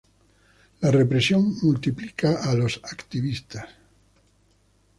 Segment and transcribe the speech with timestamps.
[0.79, 3.65] La represión multiplica a los activistas